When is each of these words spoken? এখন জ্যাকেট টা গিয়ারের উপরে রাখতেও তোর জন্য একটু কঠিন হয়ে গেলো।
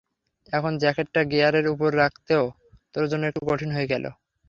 এখন 0.53 0.71
জ্যাকেট 0.77 1.07
টা 1.13 1.21
গিয়ারের 1.23 1.65
উপরে 1.67 1.95
রাখতেও 1.97 2.43
তোর 2.93 3.05
জন্য 3.11 3.23
একটু 3.25 3.41
কঠিন 3.47 3.69
হয়ে 3.71 3.91
গেলো। 3.93 4.09